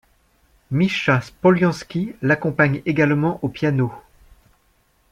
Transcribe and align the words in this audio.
Mischa 0.71 1.21
Spoliansky 1.21 2.15
l'accompagne 2.23 2.81
également 2.87 3.37
au 3.43 3.49
piano. 3.49 3.93